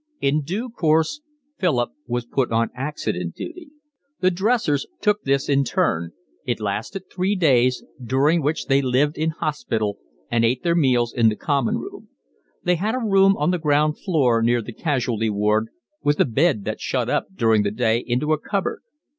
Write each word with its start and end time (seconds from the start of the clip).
In 0.19 0.41
due 0.41 0.71
course 0.71 1.21
Philip 1.59 1.91
was 2.07 2.25
put 2.25 2.51
on 2.51 2.71
accident 2.73 3.35
duty. 3.35 3.69
The 4.19 4.31
dressers 4.31 4.87
took 4.99 5.21
this 5.21 5.47
in 5.47 5.63
turn; 5.63 6.13
it 6.43 6.59
lasted 6.59 7.03
three 7.07 7.35
days, 7.35 7.83
during 8.03 8.41
which 8.41 8.65
they 8.65 8.81
lived 8.81 9.15
in 9.15 9.29
hospital 9.29 9.99
and 10.31 10.43
ate 10.43 10.63
their 10.63 10.73
meals 10.73 11.13
in 11.13 11.29
the 11.29 11.35
common 11.35 11.77
room; 11.77 12.07
they 12.63 12.77
had 12.77 12.95
a 12.95 12.97
room 12.97 13.37
on 13.37 13.51
the 13.51 13.59
ground 13.59 13.95
floor 13.99 14.41
near 14.41 14.63
the 14.63 14.73
casualty 14.73 15.29
ward, 15.29 15.67
with 16.01 16.19
a 16.19 16.25
bed 16.25 16.65
that 16.65 16.81
shut 16.81 17.07
up 17.07 17.27
during 17.35 17.61
the 17.61 17.69
day 17.69 17.99
into 17.99 18.33
a 18.33 18.39
cupboard. 18.39 18.81